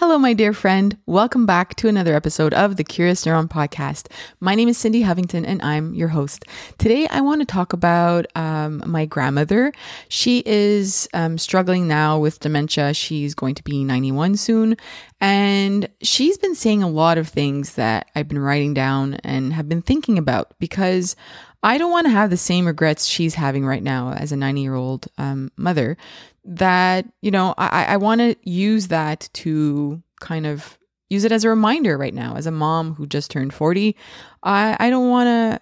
[0.00, 0.96] Hello, my dear friend.
[1.04, 4.06] Welcome back to another episode of the Curious Neuron podcast.
[4.40, 6.46] My name is Cindy Hovington and I'm your host.
[6.78, 9.74] Today, I want to talk about um, my grandmother.
[10.08, 12.94] She is um, struggling now with dementia.
[12.94, 14.78] She's going to be 91 soon.
[15.20, 19.68] And she's been saying a lot of things that I've been writing down and have
[19.68, 21.14] been thinking about because
[21.62, 24.62] I don't want to have the same regrets she's having right now as a 90
[24.62, 25.98] year old um, mother.
[26.44, 30.78] That, you know, I, I want to use that to kind of
[31.10, 33.96] use it as a reminder right now as a mom who just turned 40.
[34.42, 35.60] I, I don't want to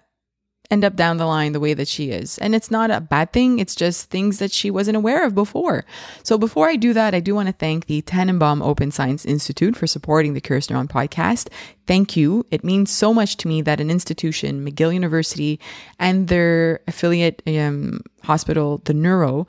[0.71, 2.37] end up down the line the way that she is.
[2.37, 5.83] And it's not a bad thing, it's just things that she wasn't aware of before.
[6.23, 9.75] So before I do that, I do want to thank the Tanenbaum Open Science Institute
[9.75, 11.49] for supporting the Curious Neuron podcast.
[11.87, 12.45] Thank you.
[12.51, 15.59] It means so much to me that an institution, McGill University,
[15.97, 19.47] and their affiliate um, hospital, the Neuro,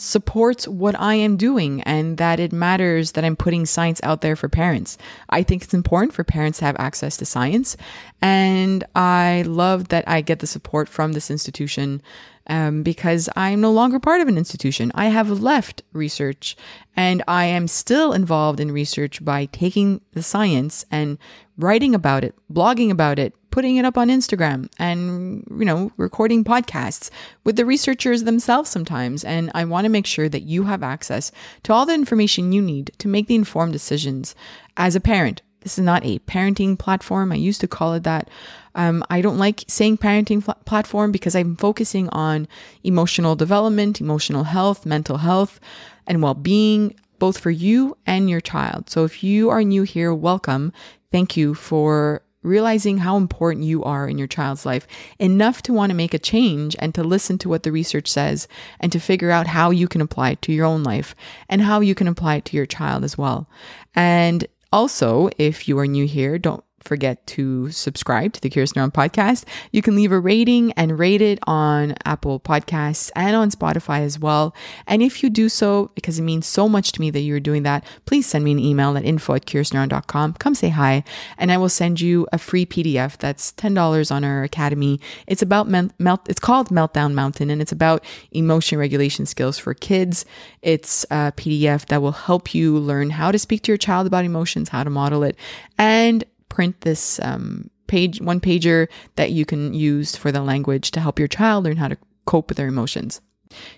[0.00, 4.36] supports what I am doing and that it matters that I'm putting science out there
[4.36, 4.96] for parents.
[5.28, 7.76] I think it's important for parents to have access to science.
[8.22, 12.02] And I love that I get the support from this institution
[12.46, 14.90] um, because I'm no longer part of an institution.
[14.94, 16.56] I have left research
[16.96, 21.18] and I am still involved in research by taking the science and
[21.56, 26.44] writing about it, blogging about it, putting it up on Instagram and, you know, recording
[26.44, 27.10] podcasts
[27.44, 29.24] with the researchers themselves sometimes.
[29.24, 31.32] And I want to make sure that you have access
[31.64, 34.34] to all the information you need to make the informed decisions
[34.76, 35.42] as a parent.
[35.60, 37.32] This is not a parenting platform.
[37.32, 38.30] I used to call it that.
[38.74, 42.48] Um, I don't like saying parenting fl- platform because I'm focusing on
[42.82, 45.60] emotional development, emotional health, mental health,
[46.06, 48.88] and well being, both for you and your child.
[48.88, 50.72] So if you are new here, welcome.
[51.12, 54.86] Thank you for realizing how important you are in your child's life
[55.18, 58.48] enough to want to make a change and to listen to what the research says
[58.78, 61.14] and to figure out how you can apply it to your own life
[61.48, 63.48] and how you can apply it to your child as well.
[63.94, 68.92] And also, if you are new here, don't forget to subscribe to the Curious Neuron
[68.92, 69.44] podcast.
[69.72, 74.18] You can leave a rating and rate it on Apple Podcasts and on Spotify as
[74.18, 74.54] well.
[74.86, 77.62] And if you do so, because it means so much to me that you're doing
[77.64, 80.34] that, please send me an email at info at curiousneuron.com.
[80.34, 81.04] Come say hi,
[81.38, 85.00] and I will send you a free PDF that's $10 on our academy.
[85.26, 89.74] It's about melt, melt it's called Meltdown Mountain, and it's about emotion regulation skills for
[89.74, 90.24] kids.
[90.62, 94.24] It's a PDF that will help you learn how to speak to your child about
[94.24, 95.36] emotions, how to model it,
[95.78, 101.00] and print this um, page, one pager that you can use for the language to
[101.00, 101.96] help your child learn how to
[102.26, 103.22] cope with their emotions.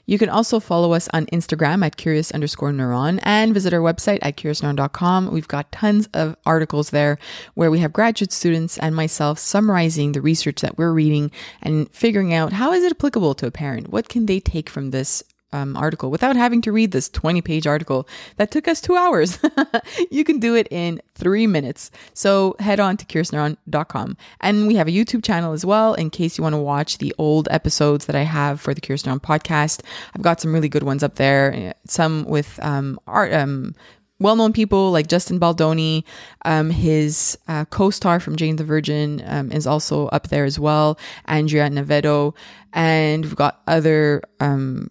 [0.05, 4.19] You can also follow us on Instagram at curious underscore neuron and visit our website
[4.22, 5.32] at curiousneuron.com.
[5.32, 7.19] We've got tons of articles there
[7.55, 11.31] where we have graduate students and myself summarizing the research that we're reading
[11.62, 13.88] and figuring out how is it applicable to a parent?
[13.88, 15.22] What can they take from this
[15.53, 19.39] um, article without having to read this 20 page article that took us two hours.
[20.11, 21.91] you can do it in three minutes.
[22.15, 24.17] So head on to curiousneuron.com.
[24.41, 27.15] And we have a YouTube channel as well in case you want to watch the
[27.19, 29.83] old episodes that I have for the Neuron podcast.
[30.15, 33.75] I've got some really good ones up there, some with um, art, um,
[34.23, 36.05] well-known people like Justin Baldoni.
[36.45, 40.99] Um, his uh, co-star from Jane the Virgin um, is also up there as well.
[41.27, 42.35] Andrea Navedo,
[42.73, 44.91] and we've got other um,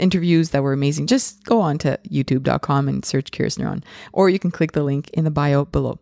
[0.00, 4.38] interviews that were amazing, just go on to youtube.com and search Curious Neuron, or you
[4.38, 5.98] can click the link in the bio below.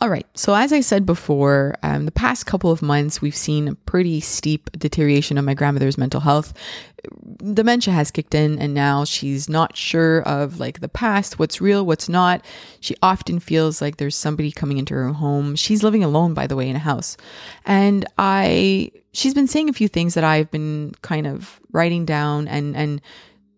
[0.00, 0.26] All right.
[0.34, 4.20] So, as I said before, um, the past couple of months, we've seen a pretty
[4.20, 6.52] steep deterioration of my grandmother's mental health.
[7.38, 11.86] Dementia has kicked in, and now she's not sure of like the past, what's real,
[11.86, 12.44] what's not.
[12.80, 15.54] She often feels like there's somebody coming into her home.
[15.54, 17.16] She's living alone, by the way, in a house.
[17.64, 22.48] And I, she's been saying a few things that I've been kind of writing down
[22.48, 23.00] and, and,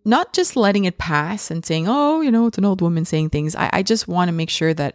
[0.06, 3.28] not just letting it pass and saying, oh, you know, it's an old woman saying
[3.28, 3.56] things.
[3.56, 4.94] I, I just want to make sure that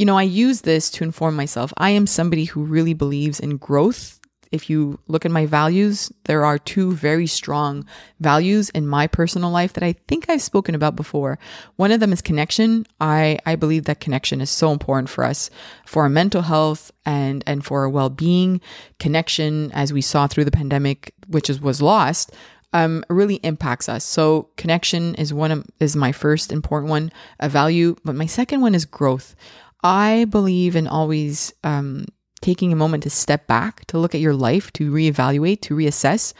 [0.00, 1.74] you know, I use this to inform myself.
[1.76, 4.18] I am somebody who really believes in growth.
[4.50, 7.84] If you look at my values, there are two very strong
[8.18, 11.38] values in my personal life that I think I've spoken about before.
[11.76, 12.86] One of them is connection.
[12.98, 15.50] I, I believe that connection is so important for us,
[15.84, 18.62] for our mental health and, and for our well-being.
[18.98, 22.32] Connection, as we saw through the pandemic, which is, was lost,
[22.72, 24.04] um, really impacts us.
[24.04, 28.62] So connection is one of, is my first important one, a value, but my second
[28.62, 29.36] one is growth.
[29.82, 32.06] I believe in always um,
[32.40, 36.32] taking a moment to step back, to look at your life, to reevaluate, to reassess.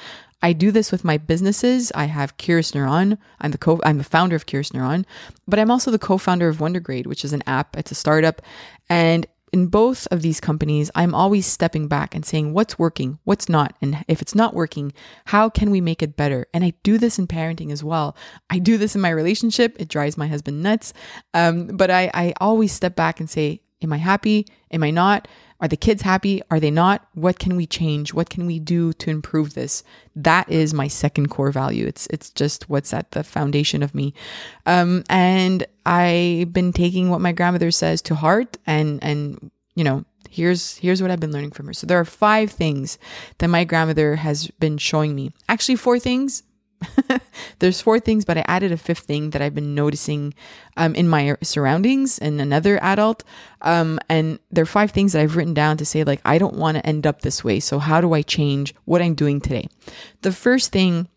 [0.42, 1.92] I do this with my businesses.
[1.94, 3.18] I have Curious Neuron.
[3.40, 5.04] I'm the co I'm the founder of Curious Neuron,
[5.46, 7.76] but I'm also the co-founder of Wondergrade, which is an app.
[7.76, 8.40] It's a startup,
[8.88, 13.48] and in both of these companies, I'm always stepping back and saying what's working, what's
[13.48, 13.74] not.
[13.82, 14.92] And if it's not working,
[15.26, 16.46] how can we make it better?
[16.54, 18.16] And I do this in parenting as well.
[18.48, 19.76] I do this in my relationship.
[19.78, 20.92] It drives my husband nuts.
[21.34, 24.46] Um, but I, I always step back and say, Am I happy?
[24.70, 25.26] Am I not?
[25.60, 26.42] Are the kids happy?
[26.50, 27.06] Are they not?
[27.14, 28.14] What can we change?
[28.14, 29.82] What can we do to improve this?
[30.16, 31.86] That is my second core value.
[31.86, 34.14] It's it's just what's at the foundation of me.
[34.66, 40.04] Um, and I've been taking what my grandmother says to heart and and you know,
[40.28, 41.72] here's here's what I've been learning from her.
[41.72, 42.98] So there are five things
[43.38, 45.32] that my grandmother has been showing me.
[45.48, 46.42] Actually four things,
[47.58, 50.34] There's four things, but I added a fifth thing that I've been noticing
[50.76, 53.24] um, in my surroundings and another adult.
[53.62, 56.56] Um, and there are five things that I've written down to say, like, I don't
[56.56, 57.60] want to end up this way.
[57.60, 59.68] So, how do I change what I'm doing today?
[60.22, 61.08] The first thing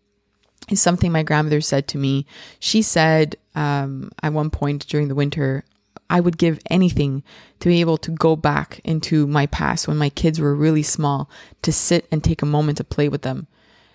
[0.70, 2.26] is something my grandmother said to me.
[2.58, 5.64] She said um, at one point during the winter,
[6.10, 7.22] I would give anything
[7.60, 11.30] to be able to go back into my past when my kids were really small
[11.62, 13.46] to sit and take a moment to play with them.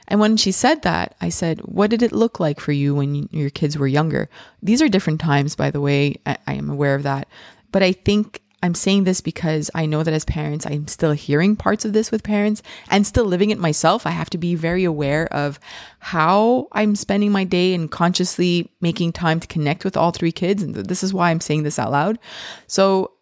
[0.08, 3.30] And when she said that, I said, What did it look like for you when
[3.32, 4.28] your kids were younger?
[4.62, 6.16] These are different times, by the way.
[6.26, 7.28] I, I am aware of that.
[7.72, 11.56] But I think I'm saying this because I know that as parents, I'm still hearing
[11.56, 14.06] parts of this with parents and still living it myself.
[14.06, 15.60] I have to be very aware of
[16.00, 20.62] how I'm spending my day and consciously making time to connect with all three kids.
[20.62, 22.20] And this is why I'm saying this out loud.
[22.68, 23.14] So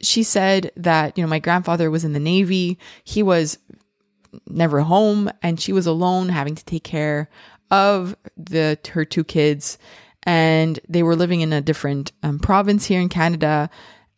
[0.00, 2.78] she said that, you know, my grandfather was in the Navy.
[3.04, 3.58] He was
[4.48, 7.28] never home and she was alone having to take care
[7.70, 9.78] of the her two kids
[10.24, 13.70] and they were living in a different um, province here in Canada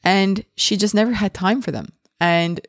[0.06, 1.92] and she just never had time for them.
[2.20, 2.60] And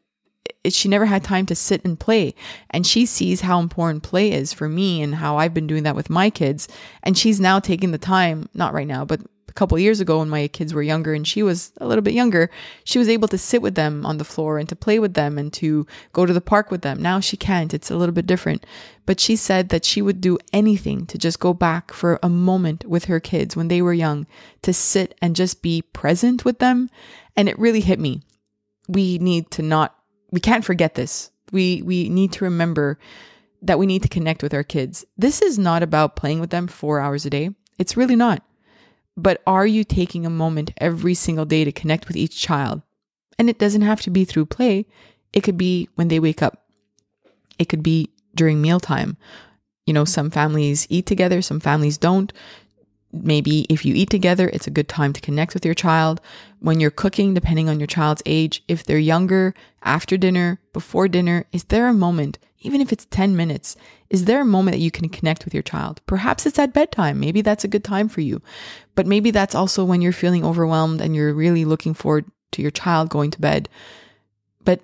[0.64, 2.34] it, she never had time to sit and play.
[2.72, 5.96] And she sees how important play is for me and how I've been doing that
[5.96, 6.68] with my kids.
[7.04, 9.22] And she's now taking the time not right now but
[9.58, 12.50] couple years ago when my kids were younger and she was a little bit younger,
[12.84, 15.38] she was able to sit with them on the floor and to play with them
[15.38, 17.02] and to go to the park with them.
[17.02, 17.74] Now she can't.
[17.74, 18.66] It's a little bit different.
[19.08, 22.86] But she said that she would do anything to just go back for a moment
[22.86, 24.28] with her kids when they were young
[24.62, 26.90] to sit and just be present with them.
[27.36, 28.22] And it really hit me.
[28.88, 29.96] We need to not,
[30.32, 31.32] we can't forget this.
[31.52, 33.00] We, we need to remember
[33.64, 35.04] that we need to connect with our kids.
[35.18, 37.50] This is not about playing with them four hours a day.
[37.80, 38.44] It's really not.
[39.18, 42.84] But are you taking a moment every single day to connect with each child?
[43.40, 44.86] And it doesn't have to be through play.
[45.34, 46.68] It could be when they wake up.
[47.58, 49.18] It could be during mealtime.
[49.88, 52.32] You know, some families eat together, some families don't.
[53.12, 56.22] Maybe if you eat together, it's a good time to connect with your child.
[56.60, 61.46] When you're cooking, depending on your child's age, if they're younger, after dinner, before dinner,
[61.52, 63.76] is there a moment, even if it's 10 minutes,
[64.10, 66.02] is there a moment that you can connect with your child?
[66.06, 67.20] Perhaps it's at bedtime.
[67.20, 68.42] Maybe that's a good time for you.
[68.96, 72.72] But maybe that's also when you're feeling overwhelmed and you're really looking forward to your
[72.72, 73.70] child going to bed.
[74.64, 74.82] But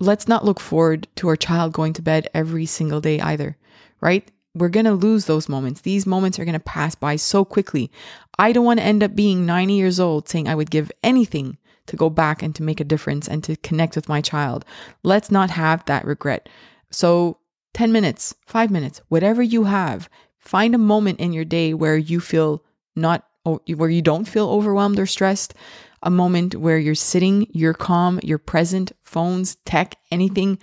[0.00, 3.56] let's not look forward to our child going to bed every single day either,
[4.00, 4.28] right?
[4.54, 5.80] We're going to lose those moments.
[5.80, 7.90] These moments are going to pass by so quickly.
[8.38, 11.56] I don't want to end up being 90 years old saying I would give anything
[11.86, 14.64] to go back and to make a difference and to connect with my child.
[15.02, 16.48] Let's not have that regret.
[16.92, 17.38] So,
[17.74, 20.08] 10 minutes, five minutes, whatever you have,
[20.38, 22.62] find a moment in your day where you feel
[22.94, 25.54] not, where you don't feel overwhelmed or stressed.
[26.02, 30.58] A moment where you're sitting, you're calm, you're present, phones, tech, anything,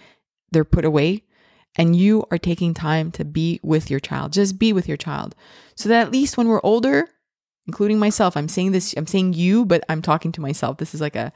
[0.52, 1.24] they're put away
[1.76, 4.34] and you are taking time to be with your child.
[4.34, 5.36] Just be with your child.
[5.76, 7.08] So that at least when we're older,
[7.68, 10.78] including myself, I'm saying this, I'm saying you, but I'm talking to myself.
[10.78, 11.32] This is like a,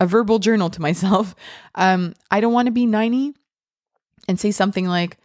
[0.00, 1.34] a verbal journal to myself.
[1.74, 3.34] Um, I don't want to be 90
[4.28, 5.18] and say something like,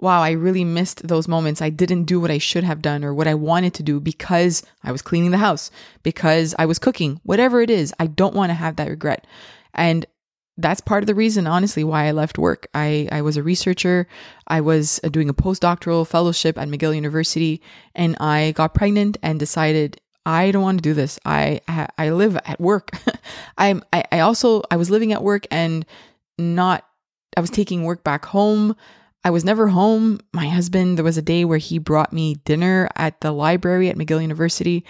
[0.00, 1.60] wow, I really missed those moments.
[1.60, 4.62] I didn't do what I should have done or what I wanted to do because
[4.84, 5.70] I was cleaning the house,
[6.02, 7.92] because I was cooking, whatever it is.
[7.98, 9.26] I don't want to have that regret.
[9.74, 10.06] And
[10.56, 12.66] that's part of the reason, honestly, why I left work.
[12.74, 14.08] I, I was a researcher.
[14.48, 17.62] I was uh, doing a postdoctoral fellowship at McGill University,
[17.94, 21.18] and I got pregnant and decided I don't want to do this.
[21.24, 21.60] I
[21.96, 22.90] I live at work.
[23.58, 25.86] I'm I, I also I was living at work and
[26.36, 26.84] not.
[27.38, 28.74] I was taking work back home.
[29.22, 30.18] I was never home.
[30.32, 33.96] My husband, there was a day where he brought me dinner at the library at
[33.96, 34.84] McGill University.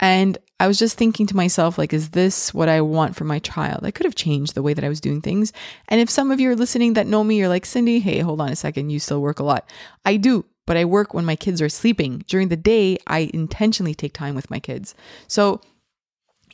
[0.00, 3.38] And I was just thinking to myself, like, is this what I want for my
[3.38, 3.84] child?
[3.84, 5.52] I could have changed the way that I was doing things.
[5.88, 8.40] And if some of you are listening that know me, you're like, Cindy, hey, hold
[8.40, 8.90] on a second.
[8.90, 9.70] You still work a lot.
[10.04, 12.24] I do, but I work when my kids are sleeping.
[12.26, 14.96] During the day, I intentionally take time with my kids.
[15.28, 15.60] So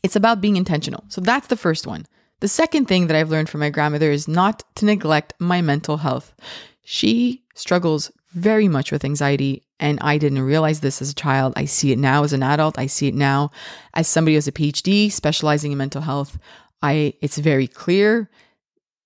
[0.03, 1.05] it's about being intentional.
[1.09, 2.05] So that's the first one.
[2.41, 5.99] The second thing that I've learned from my grandmother is not to neglect my mental
[5.99, 6.35] health.
[6.83, 11.53] She struggles very much with anxiety and I didn't realize this as a child.
[11.57, 12.79] I see it now as an adult.
[12.79, 13.51] I see it now
[13.95, 16.39] as somebody who has a PhD specializing in mental health.
[16.83, 18.31] I it's very clear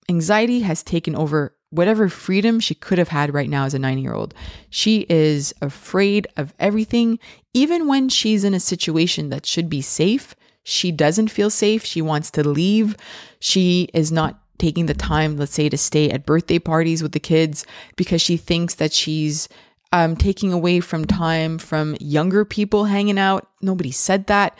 [0.08, 3.98] anxiety has taken over whatever freedom she could have had right now as a 9
[3.98, 4.34] year old.
[4.70, 7.18] She is afraid of everything.
[7.52, 11.84] Even when she's in a situation that should be safe, she doesn't feel safe.
[11.84, 12.96] She wants to leave.
[13.38, 17.20] She is not taking the time, let's say, to stay at birthday parties with the
[17.20, 17.66] kids
[17.96, 19.48] because she thinks that she's
[19.92, 23.46] um, taking away from time from younger people hanging out.
[23.60, 24.56] Nobody said that.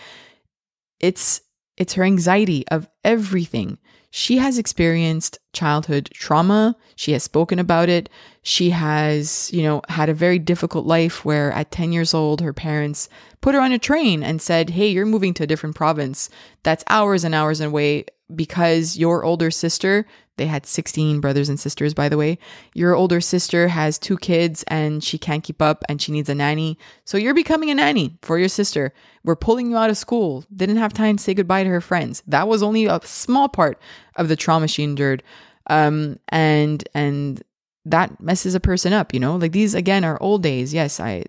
[1.01, 1.41] It's
[1.77, 3.79] it's her anxiety of everything.
[4.17, 6.77] She has experienced childhood trauma.
[6.95, 8.09] She has spoken about it.
[8.43, 12.53] She has, you know, had a very difficult life where at 10 years old, her
[12.53, 13.09] parents
[13.41, 16.31] put her on a train and said, Hey, you're moving to a different province
[16.63, 21.95] that's hours and hours away because your older sister they had 16 brothers and sisters,
[21.95, 22.39] by the way.
[22.75, 26.35] Your older sister has two kids and she can't keep up and she needs a
[26.35, 26.77] nanny.
[27.05, 28.93] So you're becoming a nanny for your sister.
[29.23, 30.45] We're pulling you out of school.
[30.55, 32.23] Didn't have time to say goodbye to her friends.
[32.27, 33.81] That was only a small part
[34.17, 35.23] of the trauma she endured.
[35.69, 37.43] Um, and, and
[37.85, 39.37] that messes a person up, you know?
[39.37, 40.75] Like these, again, are old days.
[40.75, 41.25] Yes, I,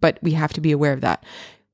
[0.00, 1.24] but we have to be aware of that.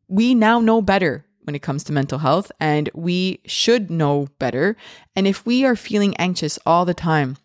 [0.08, 4.76] We now know better when it comes to mental health, and we should know better.
[5.14, 7.36] And if we are feeling anxious all the time,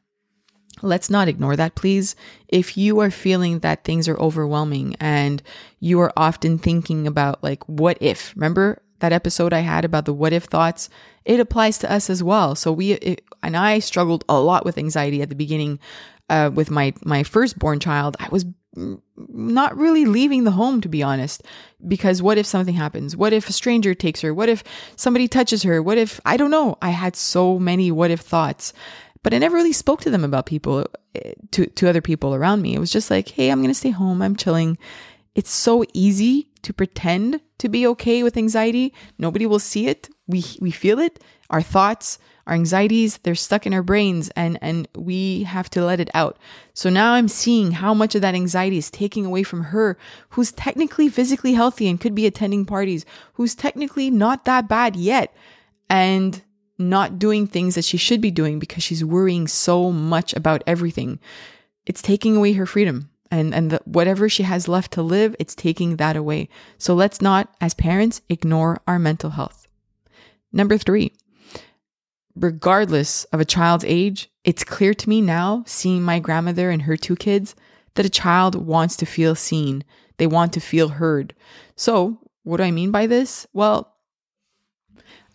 [0.82, 2.16] let's not ignore that, please.
[2.48, 5.44] If you are feeling that things are overwhelming and
[5.80, 8.34] you are often thinking about, like, what if?
[8.36, 10.90] Remember that episode I had about the what if thoughts?
[11.26, 12.56] It applies to us as well.
[12.56, 15.80] So we, it, and I struggled a lot with anxiety at the beginning.
[16.30, 21.04] Uh, with my my firstborn child, I was not really leaving the home, to be
[21.04, 21.44] honest.
[21.88, 23.16] Because what if something happens?
[23.16, 24.34] What if a stranger takes her?
[24.34, 24.64] What if
[24.96, 25.82] somebody touches her?
[25.82, 26.78] What if, I don't know.
[26.82, 28.74] I had so many what if thoughts,
[29.24, 30.86] but I never really spoke to them about people,
[31.16, 32.76] eh, to, to other people around me.
[32.76, 34.22] It was just like, hey, I'm going to stay home.
[34.22, 34.78] I'm chilling.
[35.36, 38.94] It's so easy to pretend to be okay with anxiety.
[39.18, 40.10] Nobody will see it.
[40.28, 41.24] We, we feel it.
[41.50, 42.20] Our thoughts,
[42.50, 46.38] our anxieties, they're stuck in our brains and, and we have to let it out.
[46.74, 49.98] So now I'm seeing how much of that anxiety is taking away from her,
[50.30, 55.34] who's technically physically healthy and could be attending parties, who's technically not that bad yet,
[55.90, 56.42] and
[56.78, 61.20] not doing things that she should be doing because she's worrying so much about everything.
[61.86, 63.10] It's taking away her freedom.
[63.32, 66.50] And, and the, whatever she has left to live, it's taking that away.
[66.80, 69.68] So let's not, as parents, ignore our mental health.
[70.52, 71.14] Number three,
[72.40, 76.98] regardless of a child's age, it's clear to me now, seeing my grandmother and her
[76.98, 77.56] two kids,
[77.96, 79.84] that a child wants to feel seen.
[80.18, 81.36] They want to feel heard.
[81.76, 83.46] So, what do I mean by this?
[83.54, 83.94] Well,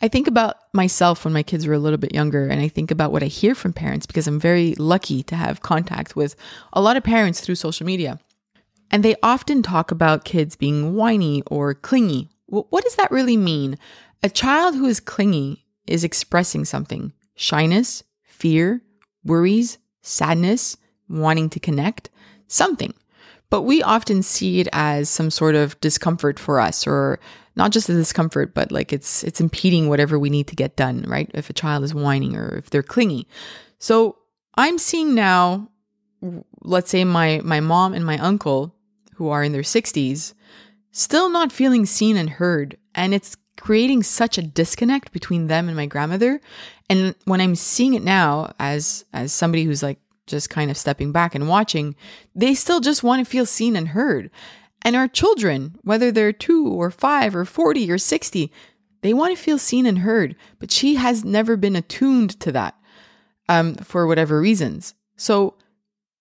[0.02, 2.90] I think about myself when my kids were a little bit younger, and I think
[2.90, 6.36] about what I hear from parents because I'm very lucky to have contact with
[6.72, 8.18] a lot of parents through social media.
[8.90, 12.30] And they often talk about kids being whiny or clingy.
[12.46, 13.78] What does that really mean?
[14.22, 18.82] A child who is clingy is expressing something shyness, fear,
[19.24, 20.76] worries, sadness,
[21.08, 22.10] wanting to connect,
[22.46, 22.94] something.
[23.50, 27.20] But we often see it as some sort of discomfort for us or
[27.56, 31.04] not just a discomfort, but like it's it's impeding whatever we need to get done,
[31.06, 31.30] right?
[31.34, 33.28] If a child is whining or if they're clingy.
[33.78, 34.16] So
[34.56, 35.68] I'm seeing now,
[36.62, 38.74] let's say my my mom and my uncle,
[39.14, 40.34] who are in their 60s,
[40.90, 42.76] still not feeling seen and heard.
[42.94, 46.40] And it's creating such a disconnect between them and my grandmother.
[46.88, 51.12] And when I'm seeing it now as as somebody who's like just kind of stepping
[51.12, 51.94] back and watching,
[52.34, 54.30] they still just want to feel seen and heard.
[54.82, 58.52] And our children, whether they're 2 or 5 or 40 or 60,
[59.00, 62.74] they want to feel seen and heard, but she has never been attuned to that
[63.48, 64.94] um, for whatever reasons.
[65.16, 65.54] So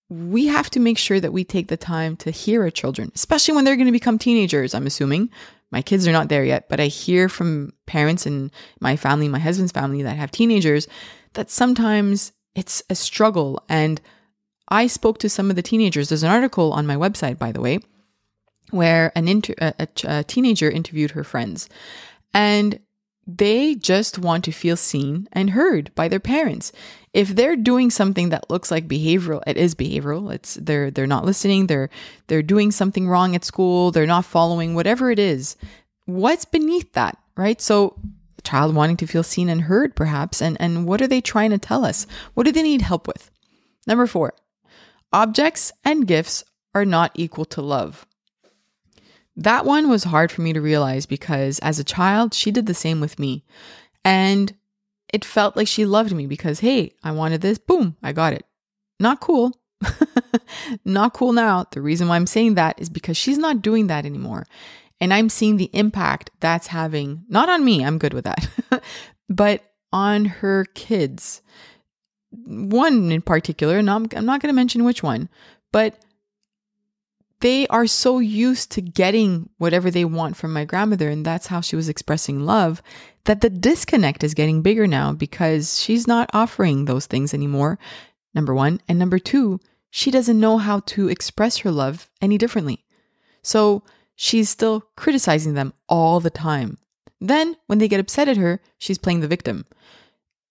[0.08, 3.54] we have to make sure that we take the time to hear our children, especially
[3.54, 5.30] when they're going to become teenagers, I'm assuming,
[5.74, 9.40] my kids are not there yet, but I hear from parents and my family, my
[9.40, 10.86] husband's family that have teenagers
[11.32, 13.60] that sometimes it's a struggle.
[13.68, 14.00] And
[14.68, 16.08] I spoke to some of the teenagers.
[16.08, 17.80] There's an article on my website, by the way,
[18.70, 21.68] where an inter- a, a, a teenager interviewed her friends.
[22.32, 22.78] And
[23.26, 26.72] they just want to feel seen and heard by their parents.
[27.12, 30.32] If they're doing something that looks like behavioral, it is behavioral.
[30.34, 31.90] It's they're they're not listening, they're
[32.26, 35.56] they're doing something wrong at school, they're not following whatever it is.
[36.06, 37.60] What's beneath that, right?
[37.60, 37.98] So
[38.42, 41.58] child wanting to feel seen and heard perhaps and and what are they trying to
[41.58, 42.06] tell us?
[42.34, 43.30] What do they need help with?
[43.86, 44.34] Number 4.
[45.12, 48.06] Objects and gifts are not equal to love.
[49.36, 52.74] That one was hard for me to realize because as a child, she did the
[52.74, 53.44] same with me.
[54.04, 54.54] And
[55.12, 58.44] it felt like she loved me because, hey, I wanted this, boom, I got it.
[59.00, 59.58] Not cool.
[60.84, 61.66] not cool now.
[61.70, 64.46] The reason why I'm saying that is because she's not doing that anymore.
[65.00, 68.48] And I'm seeing the impact that's having, not on me, I'm good with that,
[69.28, 69.62] but
[69.92, 71.42] on her kids.
[72.30, 75.28] One in particular, and I'm, I'm not going to mention which one,
[75.72, 75.96] but
[77.44, 81.60] they are so used to getting whatever they want from my grandmother, and that's how
[81.60, 82.80] she was expressing love,
[83.24, 87.78] that the disconnect is getting bigger now because she's not offering those things anymore.
[88.34, 88.80] Number one.
[88.88, 89.60] And number two,
[89.90, 92.86] she doesn't know how to express her love any differently.
[93.42, 93.82] So
[94.16, 96.78] she's still criticizing them all the time.
[97.20, 99.66] Then, when they get upset at her, she's playing the victim.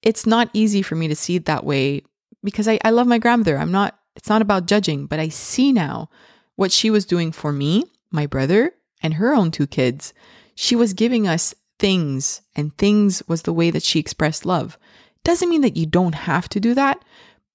[0.03, 2.03] It's not easy for me to see it that way
[2.43, 3.57] because I, I love my grandmother.
[3.57, 6.11] I'm not, it's not about judging, but I see now
[6.55, 10.13] what she was doing for me, my brother, and her own two kids.
[10.55, 14.77] She was giving us things, and things was the way that she expressed love.
[15.23, 17.03] Doesn't mean that you don't have to do that,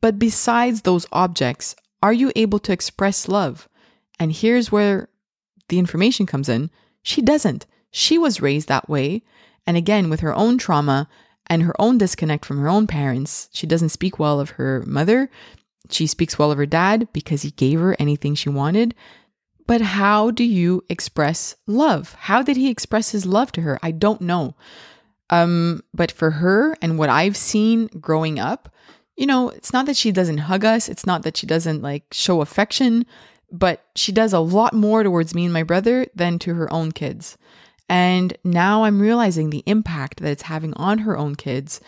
[0.00, 3.68] but besides those objects, are you able to express love?
[4.18, 5.08] And here's where
[5.68, 6.70] the information comes in.
[7.02, 7.66] She doesn't.
[7.90, 9.22] She was raised that way.
[9.66, 11.08] And again, with her own trauma
[11.46, 15.30] and her own disconnect from her own parents, she doesn't speak well of her mother.
[15.90, 18.94] She speaks well of her dad because he gave her anything she wanted.
[19.66, 22.14] But how do you express love?
[22.14, 23.78] How did he express his love to her?
[23.82, 24.54] I don't know.
[25.30, 28.70] Um, but for her and what I've seen growing up,
[29.16, 32.04] you know, it's not that she doesn't hug us, it's not that she doesn't like
[32.12, 33.04] show affection,
[33.50, 36.92] but she does a lot more towards me and my brother than to her own
[36.92, 37.36] kids.
[37.88, 41.80] And now I'm realizing the impact that it's having on her own kids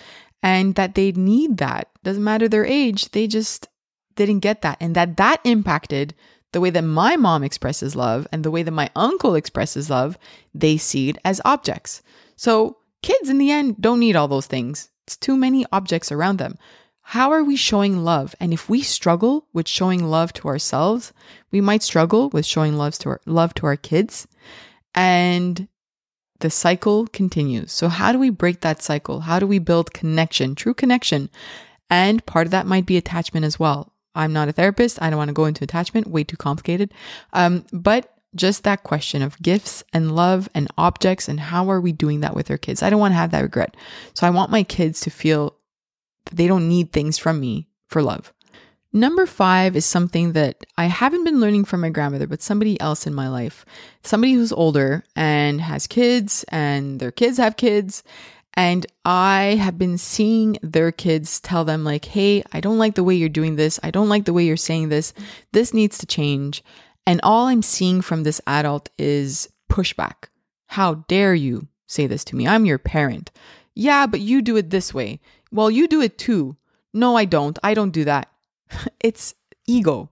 [0.43, 1.89] and that they need that.
[2.03, 3.69] Doesn't matter their age, they just
[4.27, 4.79] didn't get that.
[4.81, 6.15] And that that impacted
[6.53, 10.19] the way that my mom expresses love and the way that my uncle expresses love,
[10.55, 12.03] they see it as objects.
[12.37, 14.91] So kids in the end don't need all those things.
[15.07, 16.57] It's too many objects around them.
[17.03, 18.35] How are we showing love?
[18.39, 21.13] And if we struggle with showing love to ourselves,
[21.51, 24.29] we might struggle with showing love to our love to our kids.
[24.95, 25.69] And
[26.41, 27.73] the cycle continues.
[27.73, 29.21] So how do we break that cycle?
[29.21, 31.31] How do we build connection, true connection?
[31.89, 33.90] And part of that might be attachment as well.
[34.15, 35.01] I'm not a therapist.
[35.01, 36.93] I don't want to go into attachment, way too complicated.
[37.33, 41.93] Um, but just that question of gifts and love and objects and how are we
[41.93, 42.83] doing that with our kids?
[42.83, 43.77] I don't want to have that regret.
[44.15, 45.57] So I want my kids to feel
[46.27, 48.33] that they don't need things from me for love.
[48.93, 53.07] Number five is something that I haven't been learning from my grandmother, but somebody else
[53.07, 53.65] in my life.
[54.03, 58.03] Somebody who's older and has kids, and their kids have kids.
[58.55, 63.05] And I have been seeing their kids tell them, like, hey, I don't like the
[63.05, 63.79] way you're doing this.
[63.83, 65.15] I don't like the way you're saying this.
[65.53, 66.65] This needs to change.
[67.07, 70.29] And all I'm seeing from this adult is pushback.
[70.67, 72.47] How dare you say this to me?
[72.47, 73.31] I'm your parent.
[73.75, 75.21] Yeah, but you do it this way.
[75.51, 76.57] Well, you do it too.
[76.93, 77.59] No, I don't.
[77.63, 78.31] I don't do that.
[79.01, 79.35] it's
[79.67, 80.11] ego.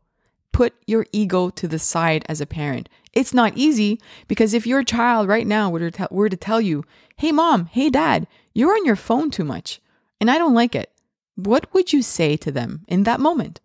[0.53, 2.89] Put your ego to the side as a parent.
[3.13, 6.61] It's not easy because if your child right now were to, tell, were to tell
[6.61, 6.85] you,
[7.19, 9.81] hey, mom, hey, dad, you're on your phone too much
[10.21, 10.91] and I don't like it,
[11.35, 13.61] what would you say to them in that moment?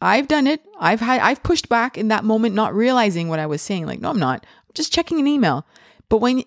[0.00, 0.64] I've done it.
[0.78, 3.86] I've had, I've pushed back in that moment, not realizing what I was saying.
[3.86, 4.44] Like, no, I'm not.
[4.44, 5.66] I'm just checking an email.
[6.08, 6.44] But when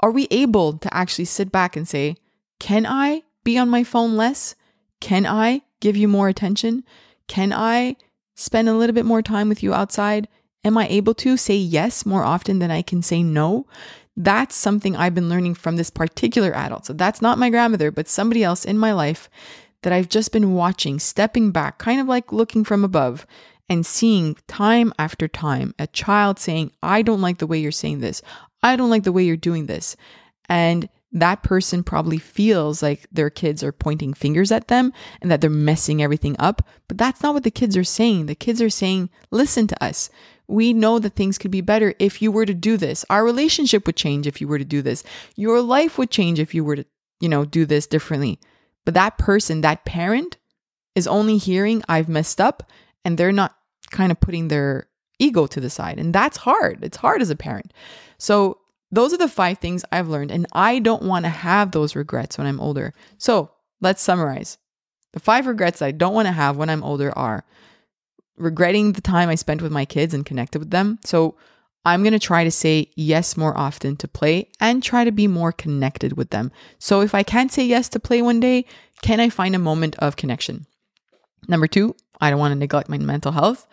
[0.00, 2.16] are we able to actually sit back and say,
[2.58, 4.54] can I be on my phone less?
[5.00, 6.84] Can I give you more attention?
[7.28, 7.96] Can I
[8.34, 10.28] spend a little bit more time with you outside?
[10.64, 13.66] Am I able to say yes more often than I can say no?
[14.16, 16.86] That's something I've been learning from this particular adult.
[16.86, 19.28] So that's not my grandmother, but somebody else in my life
[19.82, 23.26] that I've just been watching, stepping back, kind of like looking from above
[23.68, 28.00] and seeing time after time a child saying, I don't like the way you're saying
[28.00, 28.22] this.
[28.62, 29.96] I don't like the way you're doing this.
[30.48, 35.40] And that person probably feels like their kids are pointing fingers at them and that
[35.40, 36.62] they're messing everything up.
[36.88, 38.26] But that's not what the kids are saying.
[38.26, 40.10] The kids are saying, listen to us.
[40.48, 43.04] We know that things could be better if you were to do this.
[43.10, 45.02] Our relationship would change if you were to do this.
[45.34, 46.84] Your life would change if you were to,
[47.20, 48.38] you know, do this differently.
[48.84, 50.36] But that person, that parent,
[50.94, 52.70] is only hearing I've messed up
[53.04, 53.56] and they're not
[53.90, 55.98] kind of putting their ego to the side.
[55.98, 56.82] And that's hard.
[56.82, 57.72] It's hard as a parent.
[58.18, 58.58] So
[58.90, 62.38] those are the five things I've learned, and I don't want to have those regrets
[62.38, 62.94] when I'm older.
[63.18, 64.58] So let's summarize.
[65.12, 67.44] The five regrets I don't want to have when I'm older are
[68.36, 70.98] regretting the time I spent with my kids and connected with them.
[71.04, 71.36] So
[71.84, 75.28] I'm going to try to say yes more often to play and try to be
[75.28, 76.50] more connected with them.
[76.78, 78.64] So if I can't say yes to play one day,
[79.02, 80.66] can I find a moment of connection?
[81.48, 83.66] Number two, I don't want to neglect my mental health.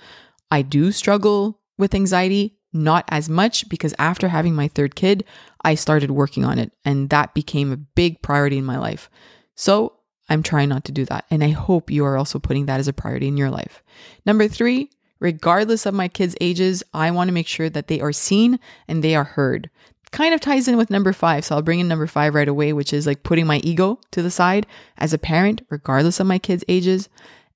[0.52, 5.23] I do struggle with anxiety not as much because after having my third kid,
[5.63, 9.10] I started working on it and that became a big priority in my life.
[9.56, 9.93] So
[10.29, 11.25] I'm trying not to do that.
[11.29, 13.83] And I hope you are also putting that as a priority in your life.
[14.25, 18.13] Number three, regardless of my kids' ages, I want to make sure that they are
[18.13, 19.69] seen and they are heard.
[20.13, 21.43] kind of ties in with number five.
[21.43, 24.21] So I'll bring in number five right away, which is like putting my ego to
[24.21, 24.65] the side
[24.97, 27.09] as a parent, regardless of my kids' ages.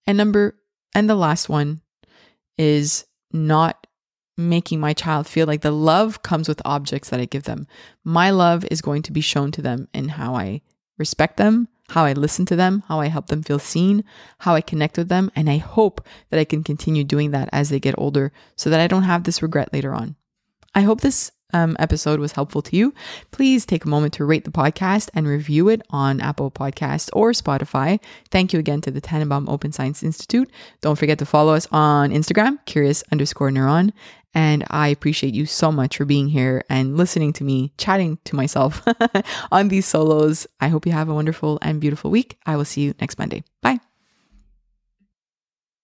[0.06, 0.58] And number,
[0.94, 1.82] and the last one
[2.58, 3.88] is not
[4.38, 7.68] making my child feel like the love comes with objects that I give them.
[8.04, 10.62] My love is going to be shown to them in how I
[10.98, 14.04] respect them, how I listen to them, how I help them feel seen,
[14.40, 15.32] how I connect with them.
[15.36, 18.80] And I hope that I can continue doing that as they get older so that
[18.80, 20.16] I don't have this regret later on.
[20.76, 22.94] I hope this um, episode was helpful to you,
[23.32, 27.32] please take a moment to rate the podcast and review it on Apple Podcasts or
[27.32, 28.00] Spotify.
[28.30, 30.50] Thank you again to the Tanenbaum Open Science Institute.
[30.82, 33.92] Don't forget to follow us on Instagram, curious underscore neuron.
[34.38, 38.36] And I appreciate you so much for being here and listening to me chatting to
[38.36, 38.84] myself
[39.52, 40.46] on these solos.
[40.60, 42.38] I hope you have a wonderful and beautiful week.
[42.46, 43.44] I will see you next Monday.
[43.64, 43.80] Bye.